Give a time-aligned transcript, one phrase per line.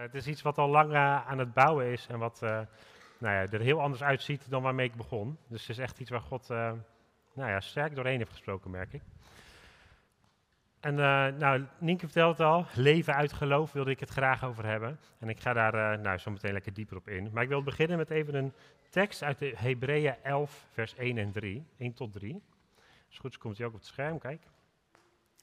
[0.00, 2.60] het is iets wat al lang eh, aan het bouwen is en wat eh,
[3.18, 5.38] nou ja, er heel anders uitziet dan waarmee ik begon.
[5.46, 6.72] Dus het is echt iets waar God eh,
[7.32, 9.02] nou ja, sterk doorheen heeft gesproken, merk ik.
[10.80, 14.66] En uh, nou, Nienke vertelt het al, leven uit geloof wilde ik het graag over
[14.66, 14.98] hebben.
[15.18, 17.30] En ik ga daar nou, zo meteen lekker dieper op in.
[17.32, 18.52] Maar ik wil beginnen met even een
[18.90, 21.66] tekst uit de Hebreeën 11, vers 1 en 3.
[21.78, 22.42] 1 tot 3.
[23.08, 24.42] Als goed komt hij ook op het scherm, kijk.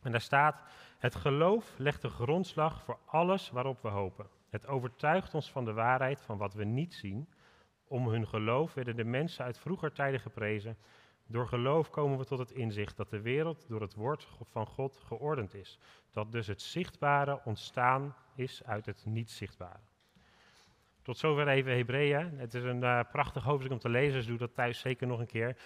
[0.02, 0.62] En daar staat,
[0.98, 4.28] het geloof legt de grondslag voor alles waarop we hopen.
[4.58, 7.30] Het overtuigt ons van de waarheid van wat we niet zien.
[7.88, 10.78] Om hun geloof werden de mensen uit vroeger tijden geprezen.
[11.26, 14.98] Door geloof komen we tot het inzicht dat de wereld door het woord van God
[14.98, 15.80] geordend is.
[16.12, 19.80] Dat dus het zichtbare ontstaan is uit het niet zichtbare.
[21.02, 22.40] Tot zover even Hebreeën.
[22.40, 25.20] Het is een uh, prachtig hoofdstuk om te lezen, dus doe dat thuis zeker nog
[25.20, 25.58] een keer.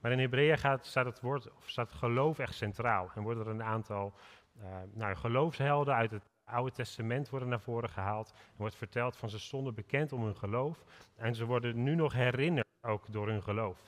[0.00, 3.10] Maar in Hebreeën staat het woord, of staat geloof echt centraal.
[3.14, 4.14] En worden er een aantal
[4.56, 8.28] uh, nou, geloofshelden uit het Oude Testament worden naar voren gehaald.
[8.28, 10.84] Er wordt verteld van ze stonden bekend om hun geloof.
[11.16, 13.78] En ze worden nu nog herinnerd ook door hun geloof.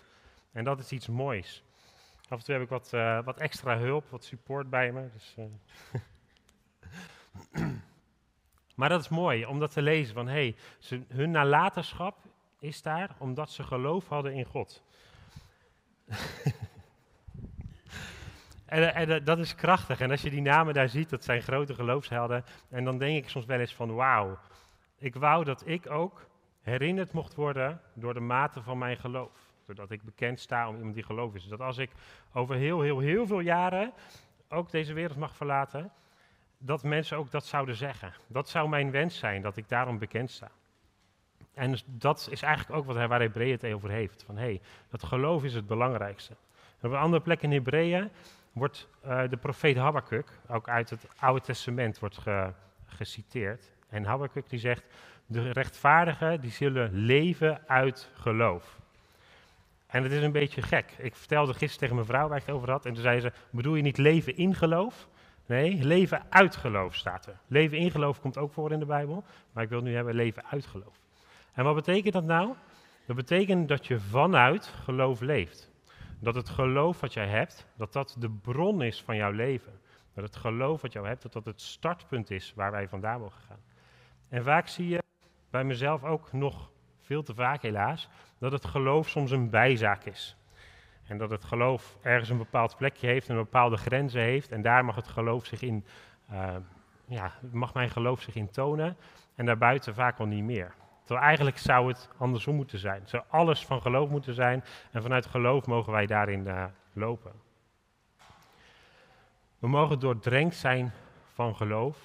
[0.53, 1.62] En dat is iets moois.
[2.29, 5.09] Af en toe heb ik wat, uh, wat extra hulp, wat support bij me.
[5.12, 5.45] Dus, uh.
[8.79, 10.15] maar dat is mooi om dat te lezen.
[10.15, 12.17] Van, hey, ze, hun nalatenschap
[12.59, 14.83] is daar omdat ze geloof hadden in God.
[18.71, 20.01] en, en, dat is krachtig.
[20.01, 22.45] En als je die namen daar ziet, dat zijn grote geloofshelden.
[22.69, 24.39] En dan denk ik soms wel eens van, wauw,
[24.99, 26.27] ik wou dat ik ook
[26.61, 29.49] herinnerd mocht worden door de mate van mijn geloof.
[29.67, 31.47] Doordat ik bekend sta om iemand die geloof is.
[31.47, 31.91] Dat als ik
[32.33, 33.93] over heel, heel, heel veel jaren
[34.49, 35.93] ook deze wereld mag verlaten,
[36.59, 38.12] dat mensen ook dat zouden zeggen.
[38.27, 40.51] Dat zou mijn wens zijn, dat ik daarom bekend sta.
[41.55, 44.23] En dus dat is eigenlijk ook wat hij, waar Hebreeën het over heeft.
[44.23, 46.37] Van hé, hey, dat geloof is het belangrijkste.
[46.81, 48.11] Op een andere plek in Hebreeën
[48.53, 52.53] wordt uh, de profeet Habakkuk, ook uit het Oude Testament, wordt ge,
[52.87, 53.73] geciteerd.
[53.89, 54.84] En Habakkuk die zegt,
[55.27, 58.78] de rechtvaardigen die zullen leven uit geloof.
[59.87, 60.95] En het is een beetje gek.
[60.98, 62.87] Ik vertelde gisteren tegen mijn vrouw waar ik het over had.
[62.87, 65.09] En toen zei ze, bedoel je niet leven in geloof?
[65.47, 67.38] Nee, leven uit geloof staat er.
[67.47, 69.25] Leven in geloof komt ook voor in de Bijbel.
[69.53, 71.00] Maar ik wil nu hebben leven uit geloof.
[71.53, 72.55] En wat betekent dat nou?
[73.06, 75.69] Dat betekent dat je vanuit geloof leeft.
[76.20, 79.81] Dat het geloof wat jij hebt, dat dat de bron is van jouw leven.
[80.14, 83.42] Dat het geloof wat jij hebt, dat dat het startpunt is waar wij vandaan mogen
[83.48, 83.60] gaan.
[84.28, 85.03] En vaak zie je
[85.50, 86.70] bij mezelf ook nog
[87.00, 88.08] veel te vaak helaas,
[88.38, 90.36] dat het geloof soms een bijzaak is.
[91.06, 94.52] En dat het geloof ergens een bepaald plekje heeft en bepaalde grenzen heeft.
[94.52, 95.84] En daar mag het geloof zich in,
[96.32, 96.56] uh,
[97.06, 98.97] ja, mag mijn geloof zich in tonen.
[99.34, 100.75] En daarbuiten vaak al niet meer.
[101.10, 103.03] Terwijl eigenlijk zou het andersom moeten zijn.
[103.04, 104.65] Zou alles van geloof moeten zijn.
[104.91, 107.32] En vanuit geloof mogen wij daarin uh, lopen.
[109.59, 110.93] We mogen doordrenkt zijn
[111.34, 111.99] van geloof.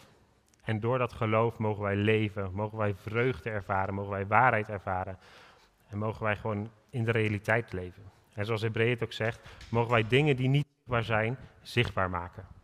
[0.63, 5.17] En door dat geloof mogen wij leven, mogen wij vreugde ervaren, mogen wij waarheid ervaren.
[5.87, 8.03] En mogen wij gewoon in de realiteit leven.
[8.33, 9.39] En zoals Hebreeën het ook zegt,
[9.69, 12.54] mogen wij dingen die niet zichtbaar zijn, zichtbaar maken.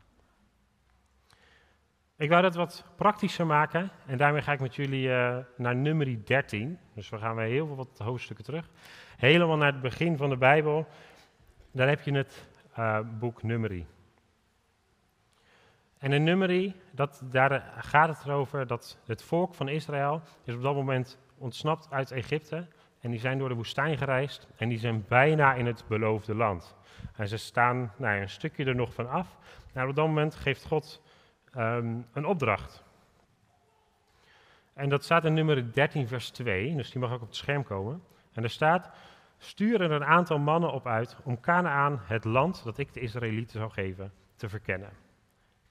[2.22, 6.26] Ik wou dat wat praktischer maken en daarmee ga ik met jullie uh, naar nummer
[6.26, 6.80] 13.
[6.94, 8.70] Dus we gaan weer heel veel wat hoofdstukken terug.
[9.18, 10.88] Helemaal naar het begin van de Bijbel.
[11.72, 12.48] Daar heb je het
[12.80, 13.86] uh, boek Nummerie.
[15.98, 20.62] En in Numeri, dat, daar gaat het erover dat het volk van Israël is op
[20.62, 22.68] dat moment ontsnapt uit Egypte.
[23.00, 26.76] En die zijn door de woestijn gereisd en die zijn bijna in het beloofde land.
[27.16, 29.38] En ze staan nou, een stukje er nog van af.
[29.74, 31.02] Nou, op dat moment geeft God
[31.58, 32.84] um, een opdracht.
[34.74, 37.64] En dat staat in nummer 13, vers 2, dus die mag ook op het scherm
[37.64, 38.04] komen.
[38.34, 38.90] En er staat,
[39.38, 43.60] stuur er een aantal mannen op uit om Canaan, het land dat ik de Israëlieten
[43.60, 44.90] zou geven, te verkennen.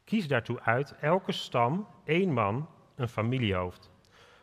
[0.05, 3.91] Kies daartoe uit elke stam één man, een familiehoofd.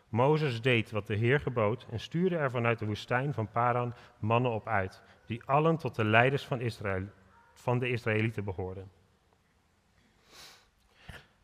[0.08, 4.50] Mozes deed wat de Heer gebood en stuurde er vanuit de woestijn van Paran mannen
[4.50, 7.04] op uit, die allen tot de leiders van, Israël,
[7.52, 8.90] van de Israëlieten behoorden.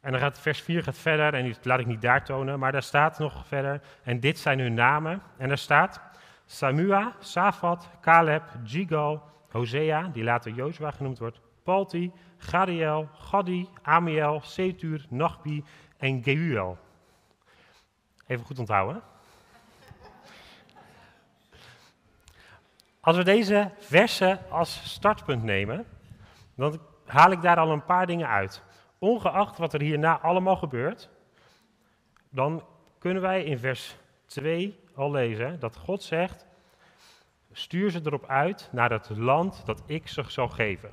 [0.04, 2.72] En dan gaat vers 4 gaat verder, en dat laat ik niet daar tonen, maar
[2.72, 5.22] daar staat nog verder, en dit zijn hun namen.
[5.36, 6.00] En er staat
[6.46, 15.06] Samua, Safat, Caleb, Jigal, Hosea, die later Jozua genoemd wordt, Palti, Gadiel, Gadi, Amiel, Setur,
[15.08, 15.64] Nachbi
[15.96, 16.78] en Geuel.
[18.26, 19.02] Even goed onthouden.
[23.00, 25.86] Als we deze versen als startpunt nemen,
[26.54, 28.62] dan haal ik daar al een paar dingen uit.
[29.04, 31.08] Ongeacht wat er hierna allemaal gebeurt,
[32.30, 32.62] dan
[32.98, 33.96] kunnen wij in vers
[34.26, 36.46] 2 al lezen dat God zegt:
[37.52, 40.90] Stuur ze erop uit naar het land dat ik ze zal geven.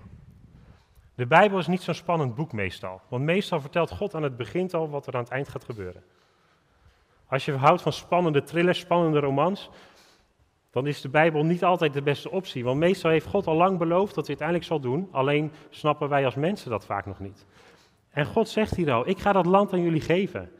[1.16, 3.02] De Bijbel is niet zo'n spannend boek meestal.
[3.08, 6.04] Want meestal vertelt God aan het begin al wat er aan het eind gaat gebeuren.
[7.28, 9.70] Als je houdt van spannende thrillers, spannende romans,
[10.72, 12.64] dan is de Bijbel niet altijd de beste optie.
[12.64, 15.08] Want meestal heeft God al lang beloofd dat hij het uiteindelijk zal doen.
[15.12, 17.46] Alleen snappen wij als mensen dat vaak nog niet.
[18.12, 20.52] En God zegt hier al: Ik ga dat land aan jullie geven.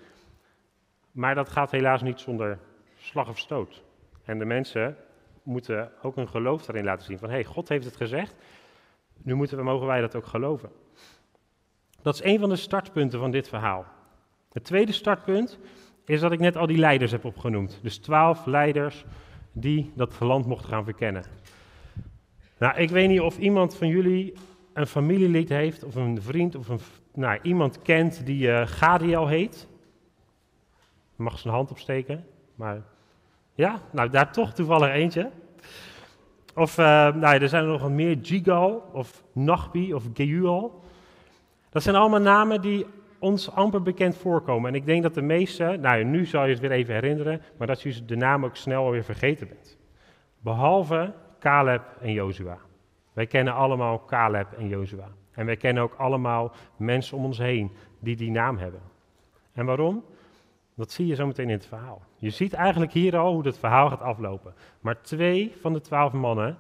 [1.12, 2.60] Maar dat gaat helaas niet zonder
[2.98, 3.84] slag of stoot.
[4.24, 4.98] En de mensen
[5.44, 7.20] moeten ook een geloof daarin laten zien.
[7.20, 8.36] Van hé, hey, God heeft het gezegd.
[9.18, 10.70] Nu moeten we, mogen wij dat ook geloven.
[12.02, 13.86] Dat is een van de startpunten van dit verhaal.
[14.52, 15.60] Het tweede startpunt
[16.06, 17.80] is dat ik net al die leiders heb opgenoemd.
[17.82, 19.06] Dus twaalf leiders
[19.52, 21.24] die dat land mochten gaan verkennen.
[22.58, 24.34] Nou, ik weet niet of iemand van jullie
[24.74, 26.80] een familielid heeft, of een vriend, of een,
[27.14, 29.68] nou, iemand kent die uh, Gadiel heet.
[31.16, 32.26] Mag zijn hand opsteken,
[32.56, 32.82] maar
[33.54, 35.30] ja, nou daar toch toevallig eentje.
[36.56, 40.84] Of, uh, nou, er zijn er nog meer, Gigal, of Nachbi, of Geual.
[41.70, 42.86] Dat zijn allemaal namen die
[43.20, 44.70] ons amper bekend voorkomen.
[44.70, 47.68] En ik denk dat de meeste, nou nu zal je het weer even herinneren, maar
[47.68, 49.78] dat je de naam ook snel alweer vergeten bent.
[50.40, 52.58] Behalve Caleb en Jozua.
[53.14, 55.08] Wij kennen allemaal Caleb en Jozua.
[55.32, 58.82] En wij kennen ook allemaal mensen om ons heen die die naam hebben.
[59.54, 60.04] En waarom?
[60.76, 62.02] Dat zie je zo meteen in het verhaal.
[62.18, 64.54] Je ziet eigenlijk hier al hoe het verhaal gaat aflopen.
[64.80, 66.58] Maar twee van de twaalf mannen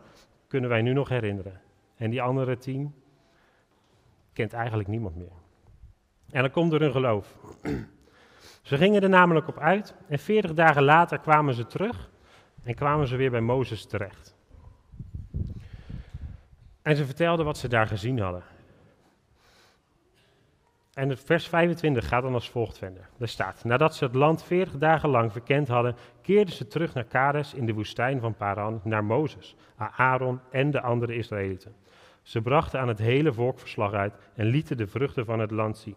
[0.48, 1.62] kunnen wij nu nog herinneren.
[1.96, 2.94] En die andere tien
[4.34, 5.32] kent eigenlijk niemand meer.
[6.32, 7.38] En dan komt er hun geloof.
[8.62, 12.10] Ze gingen er namelijk op uit en veertig dagen later kwamen ze terug
[12.64, 14.36] en kwamen ze weer bij Mozes terecht.
[16.82, 18.44] En ze vertelden wat ze daar gezien hadden.
[20.94, 23.10] En het vers 25 gaat dan als volgt verder.
[23.20, 27.04] Er staat, nadat ze het land veertig dagen lang verkend hadden, keerden ze terug naar
[27.04, 31.76] Kades in de woestijn van Paran, naar Mozes, Aaron en de andere Israëlieten.
[32.22, 35.78] Ze brachten aan het hele volk verslag uit en lieten de vruchten van het land
[35.78, 35.96] zien.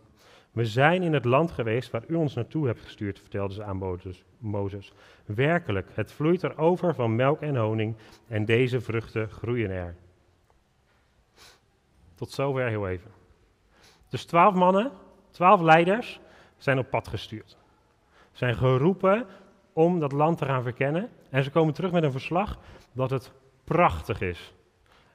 [0.52, 4.00] We zijn in het land geweest waar u ons naartoe hebt gestuurd, vertelde ze aan
[4.38, 4.92] Mozes.
[5.25, 7.96] Werkelijk, het vloeit er over van melk en honing
[8.28, 9.96] en deze vruchten groeien er.
[12.14, 13.11] Tot zover heel even.
[14.08, 14.90] Dus twaalf mannen,
[15.31, 16.20] twaalf leiders
[16.56, 17.56] zijn op pad gestuurd.
[18.32, 19.26] Zijn geroepen
[19.72, 21.11] om dat land te gaan verkennen.
[21.31, 22.58] En ze komen terug met een verslag
[22.93, 23.32] dat het
[23.64, 24.55] prachtig is.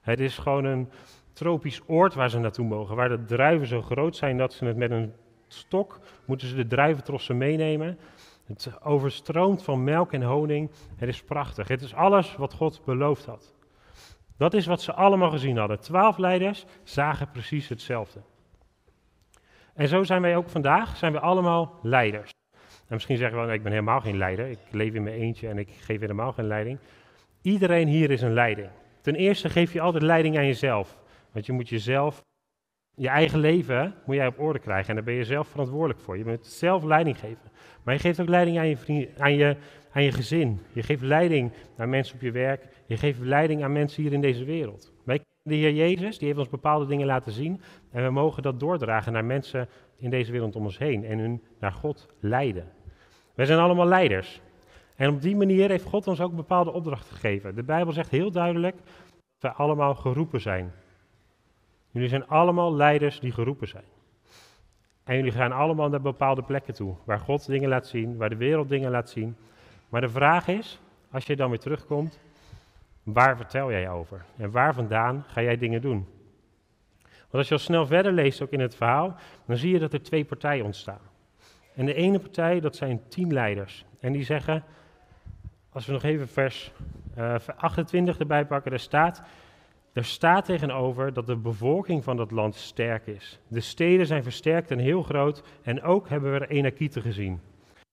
[0.02, 0.90] Het is gewoon een
[1.34, 4.78] tropisch oord waar ze naartoe mogen, waar de druiven zo groot zijn dat ze het
[4.78, 5.14] met een
[5.48, 7.98] stok moeten ze de druiventrossen meenemen.
[8.46, 10.70] Het overstroomt van melk en honing.
[10.96, 11.68] Het is prachtig.
[11.68, 13.54] Het is alles wat God beloofd had.
[14.40, 15.80] Dat is wat ze allemaal gezien hadden.
[15.80, 18.20] Twaalf leiders zagen precies hetzelfde.
[19.74, 22.32] En zo zijn wij ook vandaag, zijn we allemaal leiders.
[22.62, 25.48] En misschien zeggen we, wel, ik ben helemaal geen leider, ik leef in mijn eentje
[25.48, 26.80] en ik geef helemaal geen leiding.
[27.42, 28.70] Iedereen hier is een leiding.
[29.02, 30.98] Ten eerste geef je altijd leiding aan jezelf.
[31.32, 32.24] Want je moet jezelf
[33.00, 36.18] je eigen leven moet jij op orde krijgen en daar ben je zelf verantwoordelijk voor.
[36.18, 37.52] Je moet zelf leiding geven.
[37.84, 39.56] Maar je geeft ook leiding aan je, vriend, aan je,
[39.92, 40.60] aan je gezin.
[40.74, 42.68] Je geeft leiding aan mensen op je werk.
[42.86, 44.94] Je geeft leiding aan mensen hier in deze wereld.
[45.04, 47.62] Wij de Heer Jezus, die heeft ons bepaalde dingen laten zien.
[47.92, 49.68] En we mogen dat doordragen naar mensen
[49.98, 51.06] in deze wereld om ons heen.
[51.06, 52.72] En hun naar God leiden.
[53.36, 54.42] Wij zijn allemaal leiders.
[54.96, 57.56] En op die manier heeft God ons ook bepaalde opdrachten gegeven.
[57.56, 58.86] De Bijbel zegt heel duidelijk dat
[59.40, 60.72] wij allemaal geroepen zijn
[61.92, 63.84] Jullie zijn allemaal leiders die geroepen zijn.
[65.04, 68.36] En jullie gaan allemaal naar bepaalde plekken toe, waar God dingen laat zien, waar de
[68.36, 69.36] wereld dingen laat zien.
[69.90, 70.80] Maar de vraag is,
[71.12, 72.20] als je dan weer terugkomt,
[73.04, 74.26] waar vertel jij over?
[74.38, 76.08] En waar vandaan ga jij dingen doen?
[77.02, 79.16] Want als je al snel verder leest, ook in het verhaal,
[79.46, 81.02] dan zie je dat er twee partijen ontstaan.
[81.76, 83.86] En de ene partij, dat zijn tien leiders.
[84.00, 84.64] En die zeggen,
[85.70, 86.72] als we nog even vers
[87.18, 89.24] uh, eh, 28 erbij pakken, daar staat,
[89.94, 93.40] er staat tegenover dat de bevolking van dat land sterk is.
[93.48, 97.40] De steden zijn versterkt en heel groot en ook hebben we er Enakieten gezien.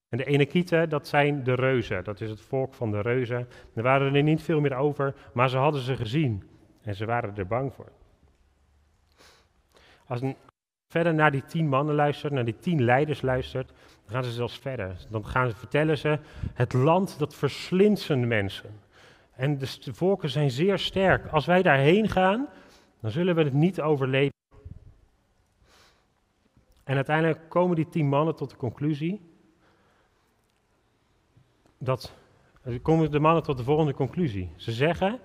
[0.09, 3.47] En de Enakieten, dat zijn de reuzen, dat is het volk van de reuzen.
[3.73, 6.43] Er waren er niet veel meer over, maar ze hadden ze gezien
[6.81, 7.91] en ze waren er bang voor.
[10.05, 10.35] Als een
[10.87, 13.67] verder naar die tien mannen luistert, naar die tien leiders luistert,
[14.05, 14.95] dan gaan ze zelfs verder.
[15.09, 16.19] Dan gaan ze, vertellen ze,
[16.53, 18.69] het land dat verslindt zijn mensen.
[19.37, 21.27] En de volken zijn zeer sterk.
[21.27, 22.47] Als wij daarheen gaan,
[22.99, 24.35] dan zullen we het niet overleven.
[26.83, 29.35] En uiteindelijk komen die tien mannen tot de conclusie
[31.77, 32.13] dat
[32.81, 34.51] komen de mannen tot de volgende conclusie.
[34.55, 35.19] Ze zeggen: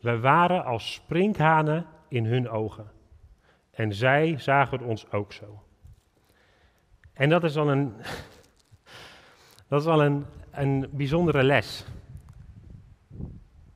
[0.00, 2.90] wij waren als sprinkhanen in hun ogen.
[3.70, 5.62] En zij zagen ons ook zo.
[7.12, 7.94] En dat is al een,
[9.68, 11.86] dat is al een, een bijzondere les.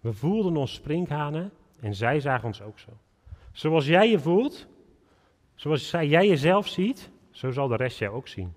[0.02, 2.90] We voelden ons sprinkhanen en zij zagen ons ook zo.
[3.52, 4.66] Zoals jij je voelt,
[5.54, 8.52] zoals jij jezelf ziet, zo zal de rest jou ook zien.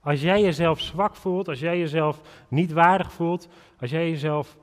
[0.00, 3.48] Als jij jezelf zwak voelt, als jij jezelf niet waardig voelt,
[3.80, 4.56] als jij jezelf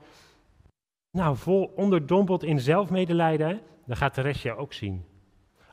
[1.10, 5.04] nou, vol onderdompeld in zelfmedelijden, dan gaat de rest jou ook zien.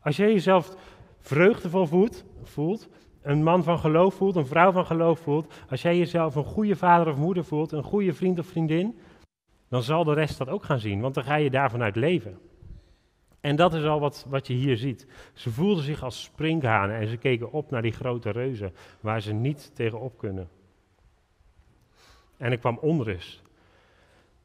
[0.02, 0.76] Als jij jezelf
[1.20, 2.90] vreugdevol voelt, voelt,
[3.22, 6.76] een man van geloof voelt, een vrouw van geloof voelt, als jij jezelf een goede
[6.76, 9.00] vader of moeder voelt, een goede vriend of vriendin,
[9.70, 12.40] dan zal de rest dat ook gaan zien, want dan ga je daarvan uit leven.
[13.42, 15.08] En dat is al wat, wat je hier ziet.
[15.34, 19.34] Ze voelden zich als sprinkhanen en ze keken op naar die grote reuzen waar ze
[19.34, 20.50] niet tegenop kunnen.
[22.38, 23.42] En er kwam onrust.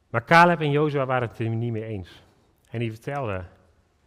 [0.09, 2.23] Maar Caleb en Jozua waren het er niet mee eens.
[2.69, 3.47] En die vertelden,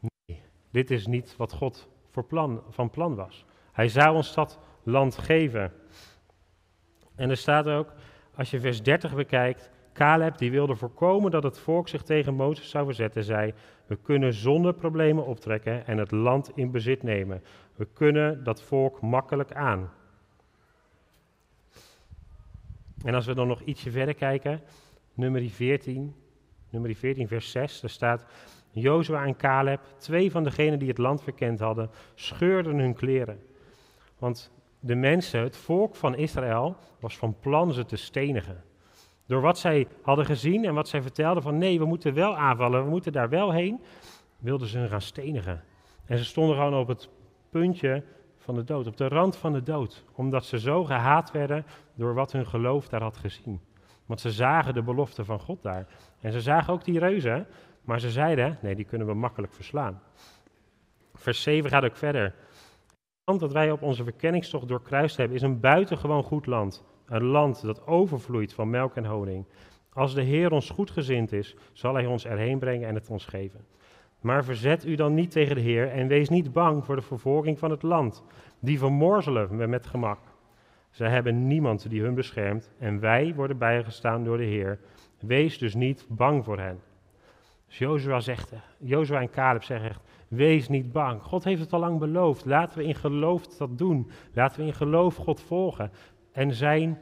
[0.01, 3.45] nee, dit is niet wat God voor plan, van plan was.
[3.73, 5.73] Hij zou ons dat land geven.
[7.15, 7.93] En er staat ook,
[8.35, 12.71] als je vers 30 bekijkt, Caleb die wilde voorkomen dat het volk zich tegen Mozes
[12.71, 13.55] zou verzetten, zei,
[13.87, 17.43] we kunnen zonder problemen optrekken en het land in bezit nemen.
[17.75, 19.91] We kunnen dat volk makkelijk aan.
[23.05, 24.61] En als we dan nog ietsje verder kijken,
[25.15, 26.15] nummer 14,
[26.71, 28.25] nummer 14 vers 6, daar staat,
[28.71, 33.41] Jozua en Caleb, twee van degenen die het land verkend hadden, scheurden hun kleren.
[34.19, 38.67] Want de mensen, het volk van Israël, was van plan ze te stenigen.
[39.29, 42.85] Door wat zij hadden gezien en wat zij vertelden van nee, we moeten wel aanvallen,
[42.85, 43.81] we moeten daar wel heen,
[44.39, 45.63] wilden ze hen gaan stenigen.
[46.05, 47.09] En ze stonden gewoon op het
[47.51, 48.05] puntje
[48.37, 52.15] van de dood, op de rand van de dood, omdat ze zo gehaat werden door
[52.15, 53.61] wat hun geloof daar had gezien.
[54.07, 55.87] Want ze zagen de belofte van God daar.
[56.21, 57.47] En ze zagen ook die reuzen,
[57.83, 60.03] maar ze zeiden, nee, die kunnen we makkelijk verslaan.
[61.15, 62.23] Vers 7 gaat ook verder.
[62.25, 62.35] Het
[63.25, 66.85] land dat wij op onze verkenningstocht doorkruist hebben, is een buitengewoon goed land.
[67.09, 69.45] Een land dat overvloeit van melk en honing.
[69.93, 73.67] Als de Heer ons goedgezind is, zal Hij ons erheen brengen en het ons geven.
[74.21, 77.59] Maar verzet u dan niet tegen de Heer en wees niet bang voor de vervolging
[77.59, 78.25] van het land.
[78.61, 80.19] Die vermorzelen we met gemak.
[80.91, 84.79] Zij hebben niemand die hun beschermt en wij worden bijgestaan door de Heer.
[85.19, 86.81] Wees dus niet bang voor hen.
[87.67, 87.79] Dus
[88.79, 89.97] Jozua en Caleb zeggen
[90.29, 91.23] wees niet bang.
[91.23, 92.45] God heeft het al lang beloofd.
[92.45, 94.11] Laten we in geloof dat doen.
[94.33, 95.91] Laten we in geloof God volgen
[96.39, 97.01] en zijn,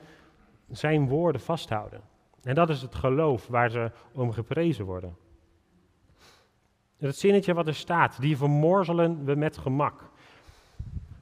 [0.71, 2.00] zijn woorden vasthouden.
[2.43, 5.16] En dat is het geloof waar ze om geprezen worden.
[6.99, 10.11] Het zinnetje wat er staat, die vermorzelen we met gemak.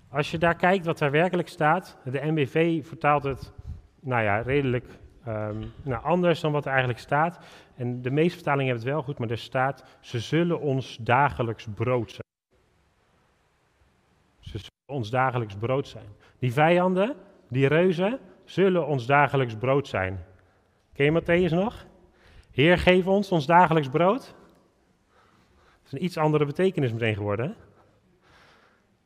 [0.09, 3.53] Als je daar kijkt wat er werkelijk staat, de NBV vertaalt het,
[4.01, 4.87] nou ja, redelijk
[5.29, 7.39] um, nou, anders dan wat er eigenlijk staat.
[7.75, 11.67] En de meeste vertalingen hebben het wel goed, maar er staat, ze zullen ons dagelijks
[11.75, 12.29] brood zijn.
[14.41, 16.09] Ze zullen ons dagelijks brood zijn.
[16.39, 17.17] Die vijanden,
[17.49, 20.25] die reuzen, zullen ons dagelijks brood zijn.
[20.93, 21.87] Ken je Matthäus nog?
[22.51, 24.35] Heer, geef ons ons dagelijks brood.
[25.83, 27.57] Dat is een iets andere betekenis meteen geworden.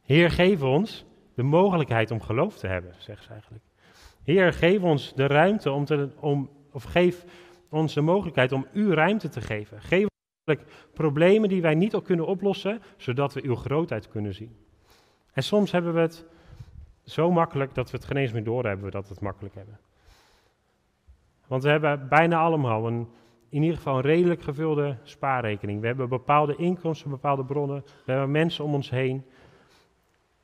[0.02, 1.04] Heer, geef ons
[1.34, 3.64] de mogelijkheid om geloof te hebben, zegt ze eigenlijk.
[4.24, 7.24] Heer, geef ons de ruimte om te, om, of geef
[7.68, 9.82] ons de mogelijkheid om u ruimte te geven.
[9.82, 10.06] Geef
[10.46, 10.56] ons
[10.94, 14.56] problemen die wij niet al kunnen oplossen, zodat we uw grootheid kunnen zien.
[15.32, 16.26] En soms hebben we het
[17.08, 19.78] zo makkelijk dat we het geen eens meer doorhebben dat we het makkelijk hebben.
[21.46, 23.08] Want we hebben bijna allemaal een,
[23.48, 25.80] in ieder geval een redelijk gevulde spaarrekening.
[25.80, 27.84] We hebben bepaalde inkomsten, bepaalde bronnen.
[28.04, 29.24] We hebben mensen om ons heen.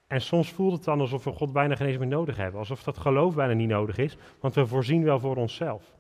[0.07, 2.61] En soms voelt het dan alsof we God bijna geen eens meer nodig hebben.
[2.61, 5.95] Alsof dat geloof bijna niet nodig is, want we voorzien wel voor onszelf.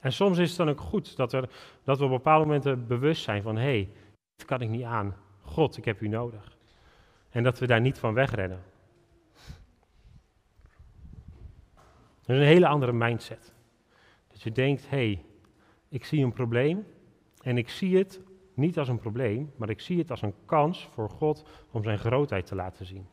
[0.00, 1.48] En soms is het dan ook goed dat, er,
[1.84, 3.88] dat we op bepaalde momenten bewust zijn van, hé, hey,
[4.36, 5.16] dit kan ik niet aan.
[5.42, 6.56] God, ik heb u nodig.
[7.30, 8.62] En dat we daar niet van wegrennen.
[12.28, 13.54] Dat is een hele andere mindset.
[14.28, 15.24] Dat je denkt, hé, hey,
[15.88, 16.86] ik zie een probleem
[17.42, 18.20] en ik zie het
[18.54, 21.98] niet als een probleem, maar ik zie het als een kans voor God om zijn
[21.98, 23.06] grootheid te laten zien.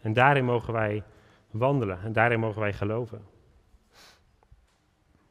[0.00, 1.02] En daarin mogen wij
[1.50, 3.22] wandelen en daarin mogen wij geloven.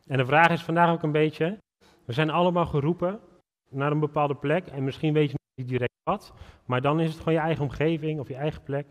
[0.06, 1.58] En de vraag is vandaag ook een beetje,
[2.06, 3.20] we zijn allemaal geroepen
[3.70, 6.34] naar een bepaalde plek en misschien weet je niet direct wat,
[6.65, 8.88] maar dan is het gewoon je eigen omgeving of je eigen plek.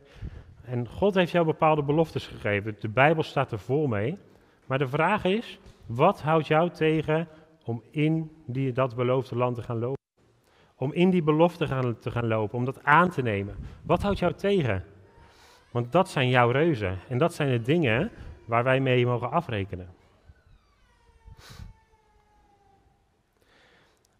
[0.66, 2.76] En God heeft jou bepaalde beloftes gegeven.
[2.80, 4.18] De Bijbel staat er vol mee.
[4.66, 7.28] Maar de vraag is, wat houdt jou tegen
[7.64, 10.04] om in die, dat beloofde land te gaan lopen?
[10.76, 13.56] Om in die belofte gaan, te gaan lopen, om dat aan te nemen.
[13.82, 14.84] Wat houdt jou tegen?
[15.70, 16.98] Want dat zijn jouw reuzen.
[17.08, 18.10] En dat zijn de dingen
[18.44, 19.88] waar wij mee mogen afrekenen.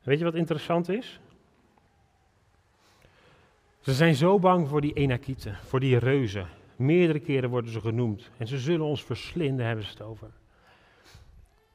[0.03, 1.21] Weet je wat interessant is?
[3.87, 6.49] Ze zijn zo bang voor die enakieten, voor die reuzen.
[6.76, 8.31] Meerdere keren worden ze genoemd.
[8.37, 10.31] En ze zullen ons verslinden, hebben ze het over.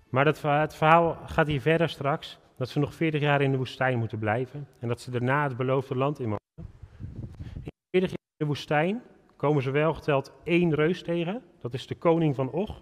[0.10, 2.40] Maar dat, het verhaal gaat hier verder straks.
[2.58, 4.68] Dat ze nog 40 jaar in de woestijn moeten blijven.
[4.80, 6.66] En dat ze daarna het beloofde land in mogen.
[7.64, 9.02] In 40 jaar in de woestijn
[9.36, 11.42] komen ze wel geteld één reus tegen.
[11.60, 12.82] Dat is de koning van Och.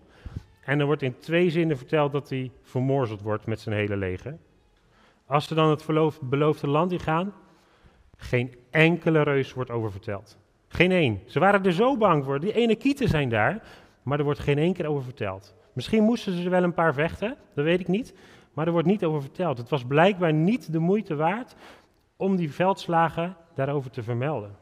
[0.63, 4.37] En er wordt in twee zinnen verteld dat hij vermorzeld wordt met zijn hele leger.
[5.25, 7.33] Als ze dan het beloofde land in gaan,
[8.21, 10.37] geen enkele reus wordt over verteld.
[10.67, 11.19] Geen één.
[11.25, 12.39] Ze waren er zo bang voor.
[12.39, 13.63] Die ene kieten zijn daar,
[14.03, 15.55] maar er wordt geen één keer over verteld.
[15.73, 18.13] Misschien moesten ze wel een paar vechten, dat weet ik niet.
[18.53, 19.57] Maar er wordt niet over verteld.
[19.57, 21.55] Het was blijkbaar niet de moeite waard
[22.15, 24.55] om die veldslagen daarover te vermelden.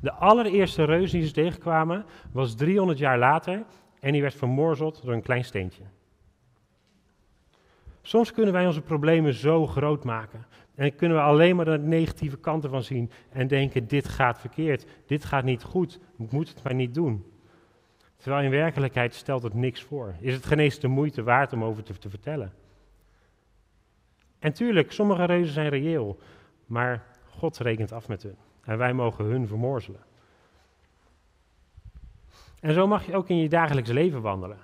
[0.00, 3.64] De allereerste reus die ze tegenkwamen was 300 jaar later
[4.00, 5.82] en die werd vermorzeld door een klein steentje.
[8.02, 10.46] Soms kunnen wij onze problemen zo groot maken.
[10.78, 14.86] En kunnen we alleen maar de negatieve kanten van zien en denken: dit gaat verkeerd,
[15.06, 17.32] dit gaat niet goed, ik moet het maar niet doen.
[18.16, 20.14] Terwijl in werkelijkheid stelt het niks voor.
[20.20, 22.52] Is het geen de moeite waard om over te, te vertellen?
[24.38, 26.18] En tuurlijk, sommige reuzen zijn reëel,
[26.66, 28.36] maar God rekent af met hun.
[28.64, 30.00] En wij mogen hun vermorzelen.
[32.60, 34.58] En zo mag je ook in je dagelijks leven wandelen.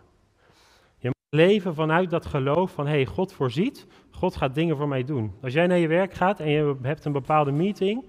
[1.35, 5.35] Leven vanuit dat geloof van, hey, God voorziet, God gaat dingen voor mij doen.
[5.43, 8.05] Als jij naar je werk gaat en je hebt een bepaalde meeting,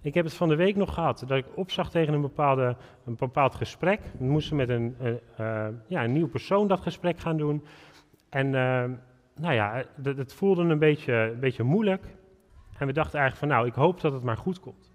[0.00, 3.16] ik heb het van de week nog gehad, dat ik opzag tegen een, bepaalde, een
[3.16, 4.00] bepaald gesprek.
[4.18, 5.16] We moesten met een, uh,
[5.86, 7.64] ja, een nieuw persoon dat gesprek gaan doen.
[8.28, 8.84] En uh,
[9.36, 12.04] nou ja, het voelde een beetje, een beetje moeilijk.
[12.78, 14.92] En we dachten eigenlijk van, nou, ik hoop dat het maar goed komt.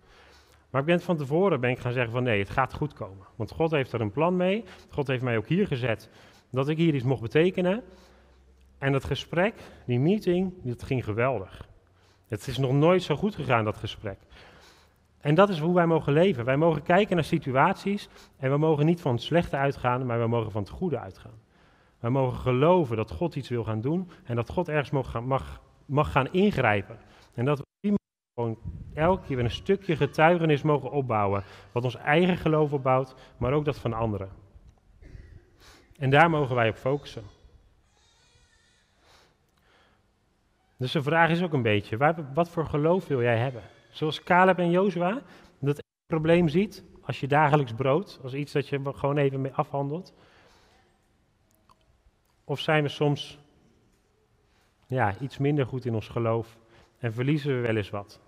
[0.69, 3.25] Maar ik ben van tevoren ben ik gaan zeggen van nee, het gaat goed komen.
[3.35, 4.63] Want God heeft er een plan mee.
[4.89, 6.09] God heeft mij ook hier gezet
[6.51, 7.83] dat ik hier iets mocht betekenen.
[8.77, 9.53] En dat gesprek,
[9.85, 11.67] die meeting, dat ging geweldig.
[12.27, 14.17] Het is nog nooit zo goed gegaan, dat gesprek.
[15.21, 16.45] En dat is hoe wij mogen leven.
[16.45, 20.27] Wij mogen kijken naar situaties en we mogen niet van het slechte uitgaan, maar we
[20.27, 21.39] mogen van het goede uitgaan.
[21.99, 25.61] Wij mogen geloven dat God iets wil gaan doen en dat God ergens mag, mag,
[25.85, 26.97] mag gaan ingrijpen.
[27.33, 27.95] En dat we
[28.33, 28.57] gewoon
[28.93, 31.43] elke keer een stukje getuigenis mogen opbouwen.
[31.71, 34.29] Wat ons eigen geloof opbouwt, maar ook dat van anderen.
[36.01, 37.23] En daar mogen wij op focussen.
[40.77, 41.97] Dus de vraag is ook een beetje,
[42.33, 43.61] wat voor geloof wil jij hebben?
[43.89, 45.21] Zoals Caleb en Jozua,
[45.59, 50.13] dat probleem ziet als je dagelijks brood, als iets dat je gewoon even mee afhandelt.
[52.43, 53.39] Of zijn we soms
[54.87, 56.57] ja, iets minder goed in ons geloof
[56.99, 58.19] en verliezen we wel eens wat?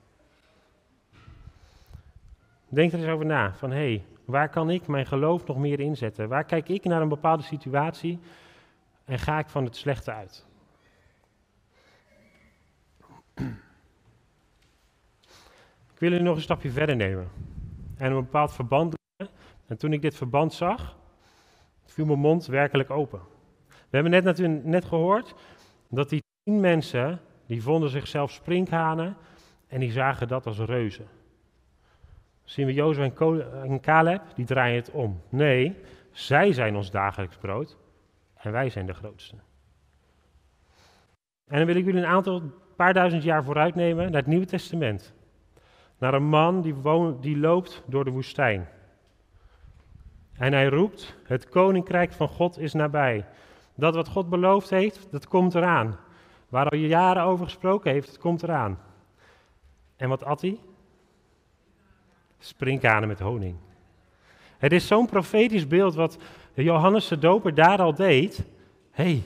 [2.69, 5.79] Denk er eens over na, van hé, hey, waar kan ik mijn geloof nog meer
[5.79, 6.29] inzetten?
[6.29, 8.19] Waar kijk ik naar een bepaalde situatie
[9.05, 10.45] en ga ik van het slechte uit?
[15.93, 17.29] Ik wil jullie nog een stapje verder nemen
[17.97, 18.95] en een bepaald verband.
[19.65, 20.97] En toen ik dit verband zag,
[21.85, 23.21] viel mijn mond werkelijk open.
[23.67, 25.35] We hebben net, net gehoord
[25.89, 29.17] dat die tien mensen, die vonden zichzelf sprinkhanen
[29.67, 31.07] en die zagen dat als reuzen.
[32.43, 33.11] Zien we Jozef
[33.63, 35.21] en Caleb, die draaien het om.
[35.29, 35.77] Nee,
[36.11, 37.77] zij zijn ons dagelijks brood
[38.33, 39.35] en wij zijn de grootste.
[41.47, 42.41] En dan wil ik jullie een aantal,
[42.75, 45.13] paar duizend jaar vooruit nemen naar het Nieuwe Testament.
[45.97, 46.75] Naar een man die,
[47.19, 48.67] die loopt door de woestijn.
[50.33, 53.25] En hij roept, het koninkrijk van God is nabij.
[53.75, 55.97] Dat wat God beloofd heeft, dat komt eraan.
[56.49, 58.79] Waar al jaren over gesproken heeft, het komt eraan.
[59.95, 60.59] En wat at hij?
[62.45, 63.55] Sprinkhanen met honing.
[64.57, 66.17] Het is zo'n profetisch beeld wat
[66.53, 68.43] Johannes de Doper daar al deed.
[68.91, 69.23] hey,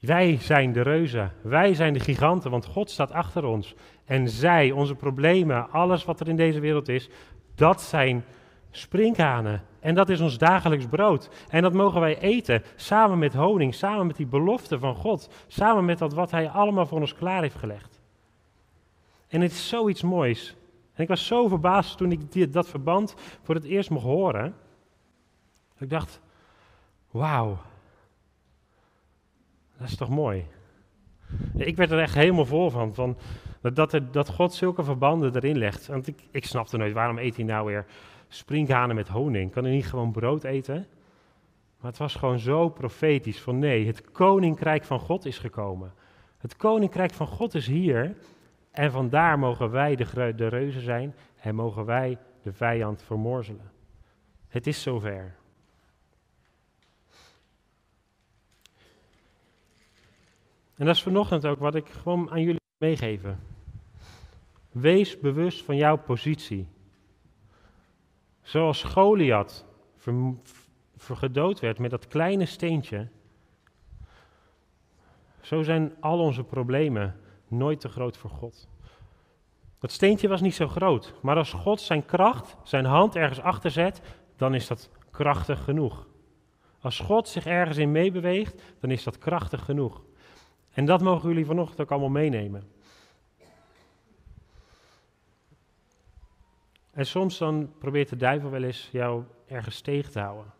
[0.00, 3.74] wij zijn de reuzen, wij zijn de giganten, want God staat achter ons.
[4.04, 7.08] En zij, onze problemen, alles wat er in deze wereld is,
[7.54, 8.24] dat zijn
[8.70, 9.62] sprinkhanen.
[9.80, 11.30] En dat is ons dagelijks brood.
[11.48, 15.84] En dat mogen wij eten, samen met honing, samen met die belofte van God, samen
[15.84, 18.00] met dat wat Hij allemaal voor ons klaar heeft gelegd.
[19.28, 20.56] En het is zoiets moois.
[20.98, 24.54] En ik was zo verbaasd toen ik dat verband voor het eerst mocht horen.
[25.78, 26.20] Ik dacht,
[27.10, 27.58] wauw,
[29.78, 30.46] dat is toch mooi.
[31.56, 33.16] Ik werd er echt helemaal vol van, van
[33.60, 35.86] dat, dat God zulke verbanden erin legt.
[35.86, 37.86] Want ik, ik snapte nooit, waarom eet hij nou weer
[38.28, 39.52] sprinkhanen met honing?
[39.52, 40.86] Kan hij niet gewoon brood eten?
[41.80, 45.92] Maar het was gewoon zo profetisch van nee, het koninkrijk van God is gekomen.
[46.38, 48.16] Het koninkrijk van God is hier
[48.78, 53.70] en vandaar mogen wij de, reuzen zijn en mogen wij de vijand vermorzelen.
[54.48, 55.36] Het is zover.
[60.74, 63.40] En dat is vanochtend ook wat ik gewoon aan jullie meegeven.
[64.70, 66.68] Wees bewust van jouw positie.
[68.42, 69.64] Zoals Goliath
[70.98, 73.08] gedood werd met dat kleine steentje,
[75.40, 78.67] zo zijn al onze problemen nooit te groot voor God.
[79.78, 83.70] Dat steentje was niet zo groot, maar als God zijn kracht, zijn hand ergens achter
[83.70, 84.00] zet,
[84.36, 86.06] dan is dat krachtig genoeg.
[86.80, 90.02] Als God zich ergens in meebeweegt, dan is dat krachtig genoeg.
[90.70, 92.70] En dat mogen jullie vanochtend ook allemaal meenemen.
[96.90, 100.52] En soms dan probeert de duivel wel eens jou ergens tegen te houden.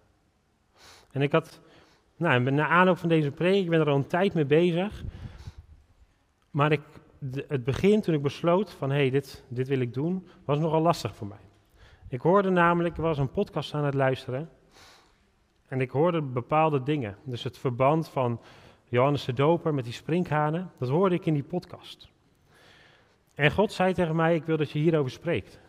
[1.10, 1.60] En ik had,
[2.16, 5.02] nou, na aanloop van deze preek, ik ben er al een tijd mee bezig.
[6.50, 6.80] Maar ik,
[7.48, 10.80] het begin toen ik besloot van, hé, hey, dit, dit wil ik doen, was nogal
[10.80, 11.46] lastig voor mij.
[12.08, 14.50] Ik hoorde namelijk, ik was een podcast aan het luisteren.
[15.66, 17.16] En ik hoorde bepaalde dingen.
[17.24, 18.40] Dus het verband van
[18.84, 22.08] Johannes de Doper met die sprinkhanen, dat hoorde ik in die podcast.
[23.34, 25.60] En God zei tegen mij, ik wil dat je hierover spreekt.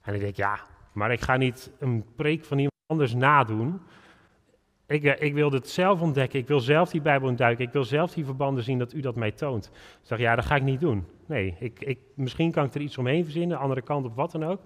[0.00, 0.60] En ik denk, ja,
[0.92, 3.80] maar ik ga niet een preek van iemand anders nadoen.
[4.86, 7.84] Ik, eh, ik wil het zelf ontdekken, ik wil zelf die Bijbel ontduiken, ik wil
[7.84, 9.70] zelf die verbanden zien dat u dat mij toont.
[9.74, 11.06] Ik zeg, ja, dat ga ik niet doen.
[11.26, 14.44] Nee, ik, ik, misschien kan ik er iets omheen verzinnen, andere kant op wat dan
[14.44, 14.60] ook.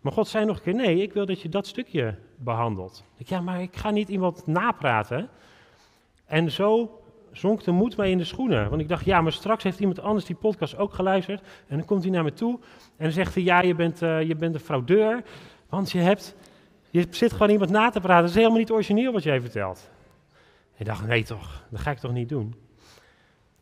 [0.00, 3.04] Maar God zei nog een keer, nee, ik wil dat je dat stukje behandelt.
[3.16, 5.28] Ik, ja, maar ik ga niet iemand napraten.
[6.26, 7.00] En zo
[7.32, 8.68] zonk de moed mij in de schoenen.
[8.68, 11.40] Want ik dacht, ja, maar straks heeft iemand anders die podcast ook geluisterd.
[11.66, 12.58] En dan komt hij naar me toe
[12.96, 15.22] en zegt hij, ja, je bent, uh, je bent een fraudeur.
[15.68, 16.36] Want je, hebt,
[16.92, 18.20] je zit gewoon iemand na te praten.
[18.20, 19.90] Dat is helemaal niet origineel wat jij vertelt.
[20.76, 22.54] Ik dacht, nee toch, dat ga ik toch niet doen.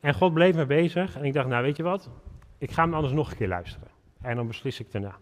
[0.01, 1.17] En God bleef me bezig.
[1.17, 2.11] En ik dacht, nou weet je wat,
[2.59, 3.89] ik ga hem anders nog een keer luisteren.
[4.21, 5.15] En dan beslis ik daarna.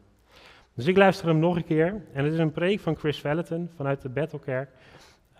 [0.74, 2.02] Dus ik luister hem nog een keer.
[2.12, 4.70] En het is een preek van Chris Vallotton vanuit de Battlekerk.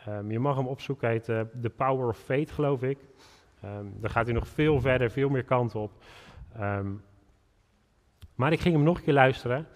[0.08, 2.98] Um, je mag hem opzoeken, heet uh, The Power of Faith, geloof ik.
[3.64, 5.92] Um, dan gaat hij nog veel verder, veel meer kant op.
[6.60, 7.02] Um,
[8.34, 9.66] maar ik ging hem nog een keer luisteren.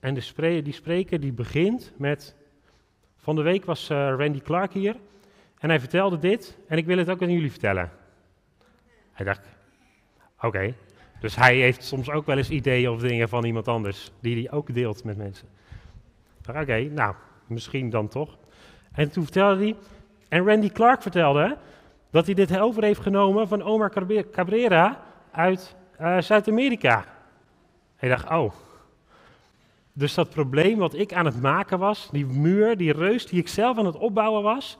[0.00, 2.36] En de spre die spreker die begint met...
[3.16, 4.96] Van de week was uh, Randy Clark hier.
[5.58, 6.58] En hij vertelde dit.
[6.66, 7.90] En ik wil het ook aan jullie vertellen.
[9.12, 9.48] Hij dacht,
[10.40, 10.74] oké.
[11.20, 14.10] Dus hij heeft soms ook wel eens ideeën of dingen van iemand anders.
[14.20, 15.48] Die hij ook deelt met mensen.
[16.48, 17.14] Oké, nou,
[17.46, 18.38] misschien dan toch.
[18.92, 19.76] En toen vertelde hij,
[20.28, 21.56] en Randy Clark vertelde
[22.10, 23.92] dat hij dit over heeft genomen van Omar
[24.30, 27.04] Cabrera uit uh, Zuid-Amerika.
[27.96, 28.52] Hij dacht, oh.
[29.98, 33.48] Dus dat probleem wat ik aan het maken was, die muur, die reus die ik
[33.48, 34.78] zelf aan het opbouwen was,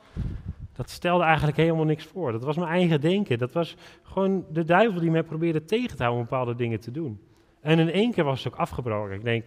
[0.73, 2.33] dat stelde eigenlijk helemaal niks voor.
[2.33, 3.39] Dat was mijn eigen denken.
[3.39, 6.91] Dat was gewoon de duivel die mij probeerde tegen te houden om bepaalde dingen te
[6.91, 7.21] doen.
[7.61, 9.15] En in één keer was het ook afgebroken.
[9.15, 9.45] Ik denk,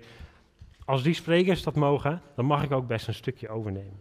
[0.85, 3.99] als die sprekers dat mogen, dan mag ik ook best een stukje overnemen.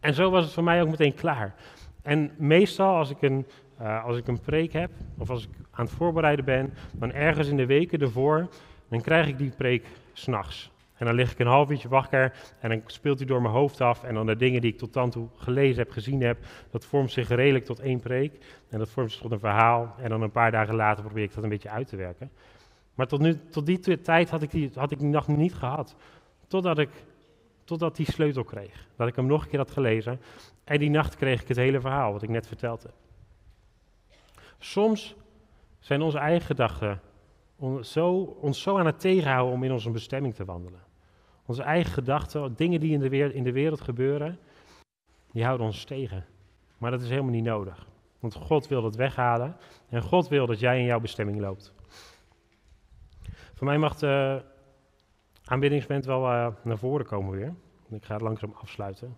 [0.00, 1.54] En zo was het voor mij ook meteen klaar.
[2.02, 3.46] En meestal als ik een,
[3.80, 7.48] uh, als ik een preek heb, of als ik aan het voorbereiden ben, dan ergens
[7.48, 8.48] in de weken ervoor,
[8.88, 10.70] dan krijg ik die preek s'nachts.
[10.94, 13.80] En dan lig ik een half uurtje wakker en dan speelt hij door mijn hoofd
[13.80, 14.04] af.
[14.04, 16.38] En dan de dingen die ik tot dan toe gelezen heb, gezien heb,
[16.70, 18.32] dat vormt zich redelijk tot één preek.
[18.68, 19.94] En dat vormt zich tot een verhaal.
[19.98, 22.30] En dan een paar dagen later probeer ik dat een beetje uit te werken.
[22.94, 25.96] Maar tot, nu, tot die tijd had ik die, had ik die nacht niet gehad.
[26.48, 26.90] Totdat ik
[27.66, 28.86] Totdat die sleutel kreeg.
[28.96, 30.20] Dat ik hem nog een keer had gelezen.
[30.64, 32.92] En die nacht kreeg ik het hele verhaal wat ik net verteld heb.
[34.58, 35.14] Soms
[35.78, 37.00] zijn onze eigen gedachten
[37.56, 40.80] ons zo, ons zo aan het tegenhouden om in onze bestemming te wandelen.
[41.46, 44.38] Onze eigen gedachten, dingen die in de, wereld, in de wereld gebeuren,
[45.32, 46.24] die houden ons tegen.
[46.78, 47.86] Maar dat is helemaal niet nodig.
[48.20, 49.56] Want God wil dat weghalen
[49.88, 51.74] en God wil dat jij in jouw bestemming loopt.
[53.54, 54.42] Voor mij mag de
[55.44, 57.54] aanbiddingsband wel uh, naar voren komen weer.
[57.88, 59.16] Ik ga het langzaam afsluiten.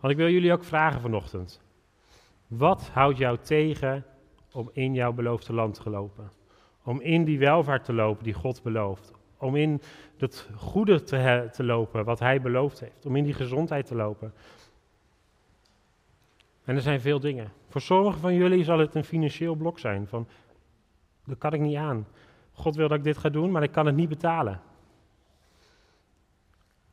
[0.00, 1.60] Want ik wil jullie ook vragen vanochtend.
[2.46, 4.04] Wat houdt jou tegen
[4.52, 6.30] om in jouw beloofde land te lopen?
[6.86, 9.12] Om in die welvaart te lopen die God belooft.
[9.36, 9.80] Om in
[10.16, 13.06] het goede te, te lopen wat Hij beloofd heeft.
[13.06, 14.32] Om in die gezondheid te lopen.
[16.64, 17.52] En er zijn veel dingen.
[17.68, 20.06] Voor sommigen van jullie zal het een financieel blok zijn.
[20.06, 20.28] Van,
[21.24, 22.06] dat kan ik niet aan.
[22.52, 24.60] God wil dat ik dit ga doen, maar ik kan het niet betalen.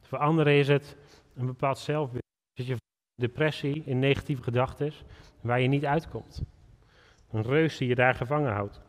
[0.02, 0.98] Voor anderen is het
[1.36, 2.24] een bepaald zelfbeeld.
[2.54, 2.78] Zit je
[3.16, 4.92] depressie, in negatieve gedachten,
[5.42, 6.44] waar je niet uitkomt.
[7.32, 8.82] Een reus die je daar gevangen houdt.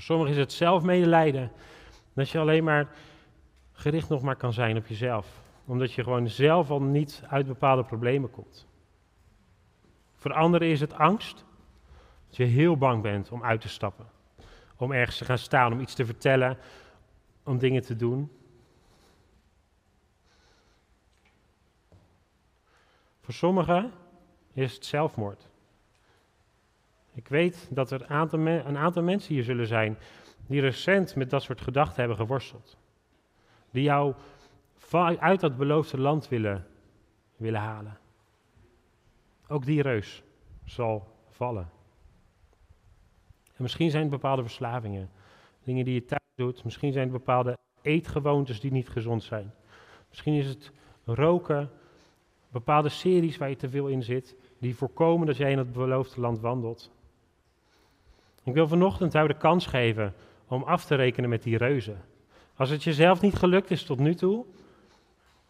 [0.00, 1.52] Voor sommigen is het zelfmedelijden.
[2.12, 2.88] Dat je alleen maar
[3.72, 5.42] gericht nog maar kan zijn op jezelf.
[5.64, 8.66] Omdat je gewoon zelf al niet uit bepaalde problemen komt.
[10.14, 11.44] Voor anderen is het angst.
[12.26, 14.06] Dat je heel bang bent om uit te stappen
[14.76, 16.58] om ergens te gaan staan, om iets te vertellen,
[17.44, 18.32] om dingen te doen.
[23.20, 23.92] Voor sommigen
[24.52, 25.49] is het zelfmoord.
[27.14, 29.98] Ik weet dat er een aantal mensen hier zullen zijn
[30.46, 32.76] die recent met dat soort gedachten hebben geworsteld.
[33.70, 34.14] Die jou
[35.18, 36.66] uit dat beloofde land willen,
[37.36, 37.98] willen halen.
[39.48, 40.22] Ook die reus
[40.64, 41.70] zal vallen.
[43.46, 45.10] En misschien zijn het bepaalde verslavingen,
[45.62, 46.64] dingen die je thuis doet.
[46.64, 49.54] Misschien zijn het bepaalde eetgewoontes die niet gezond zijn.
[50.08, 50.72] Misschien is het
[51.04, 51.70] roken,
[52.48, 56.20] bepaalde series waar je te veel in zit, die voorkomen dat jij in het beloofde
[56.20, 56.90] land wandelt.
[58.44, 60.14] Ik wil vanochtend jou de kans geven
[60.46, 62.00] om af te rekenen met die reuzen.
[62.56, 64.44] Als het jezelf niet gelukt is tot nu toe,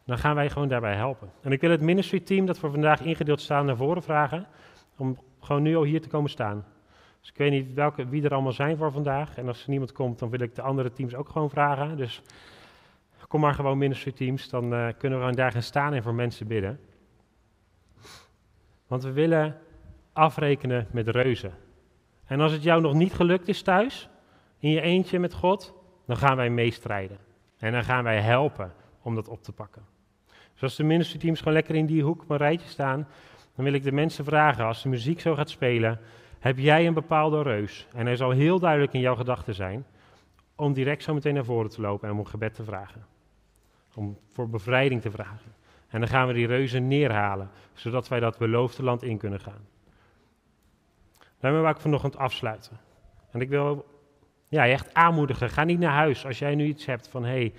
[0.04, 1.30] dan gaan wij gewoon daarbij helpen.
[1.40, 4.46] En ik wil het ministry team dat voor vandaag ingedeeld staan naar voren vragen,
[4.96, 6.64] om gewoon nu al hier te komen staan.
[7.20, 9.36] Dus ik weet niet welke, wie er allemaal zijn voor vandaag.
[9.36, 11.96] En als er niemand komt, dan wil ik de andere teams ook gewoon vragen.
[11.96, 12.22] Dus
[13.28, 16.14] kom maar gewoon ministry teams, dan uh, kunnen we gewoon daar gaan staan en voor
[16.14, 16.80] mensen bidden.
[18.86, 19.58] Want we willen
[20.12, 21.52] afrekenen met reuzen.
[22.30, 24.08] En als het jou nog niet gelukt is thuis,
[24.58, 25.74] in je eentje met God,
[26.06, 27.18] dan gaan wij meestrijden.
[27.58, 29.82] En dan gaan wij helpen om dat op te pakken.
[30.52, 33.08] Dus als de ministry teams gewoon lekker in die hoek op een rijtje staan,
[33.54, 36.00] dan wil ik de mensen vragen, als de muziek zo gaat spelen,
[36.38, 37.86] heb jij een bepaalde reus?
[37.92, 39.86] En hij zal heel duidelijk in jouw gedachten zijn,
[40.54, 43.06] om direct zo meteen naar voren te lopen en om gebed te vragen.
[43.94, 45.52] Om voor bevrijding te vragen.
[45.88, 49.66] En dan gaan we die reuzen neerhalen, zodat wij dat beloofde land in kunnen gaan.
[51.40, 52.80] Daarmee wil ik vanochtend afsluiten.
[53.30, 53.86] En ik wil
[54.48, 55.50] ja, je echt aanmoedigen.
[55.50, 57.52] Ga niet naar huis als jij nu iets hebt van hé, hey,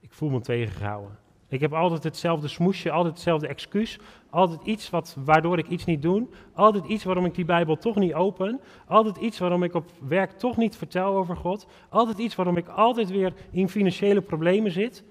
[0.00, 1.18] ik voel me tegengehouden.
[1.48, 3.98] Ik heb altijd hetzelfde smoesje, altijd hetzelfde excuus.
[4.30, 6.26] Altijd iets wat, waardoor ik iets niet doe.
[6.54, 8.60] Altijd iets waarom ik die Bijbel toch niet open.
[8.86, 11.66] Altijd iets waarom ik op werk toch niet vertel over God.
[11.88, 15.04] Altijd iets waarom ik altijd weer in financiële problemen zit.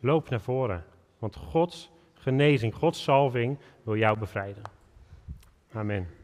[0.00, 0.84] Loop naar voren.
[1.18, 4.62] Want Gods genezing, Gods salving wil jou bevrijden.
[5.72, 6.17] Amen.